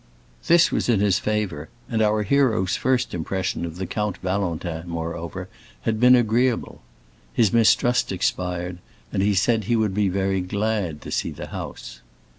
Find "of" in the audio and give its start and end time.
3.65-3.75